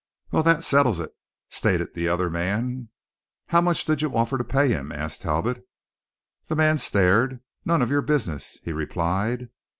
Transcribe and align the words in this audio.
"Well, 0.31 0.41
that 0.41 0.63
settles 0.63 0.99
it," 0.99 1.13
stated 1.51 1.93
the 1.93 2.07
other 2.07 2.27
man. 2.27 2.89
"How 3.49 3.61
much 3.61 3.85
did 3.85 4.01
you 4.01 4.17
offer 4.17 4.35
to 4.39 4.43
pay 4.43 4.67
him?" 4.69 4.91
asked 4.91 5.21
Talbot. 5.21 5.63
The 6.47 6.55
man 6.55 6.79
stared. 6.79 7.39
"None 7.65 7.83
of 7.83 7.91
your 7.91 8.01
business," 8.01 8.57
he 8.63 8.73
replied. 8.73 9.49